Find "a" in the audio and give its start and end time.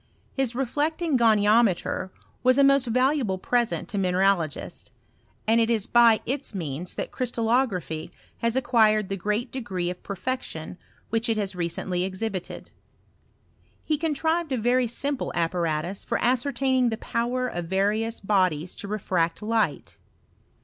2.57-2.63, 14.51-14.57